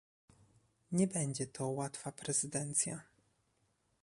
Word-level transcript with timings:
Nie 0.91 1.07
będzie 1.07 1.47
to 1.47 1.67
łatwa 1.67 2.11
prezydencja 2.11 3.01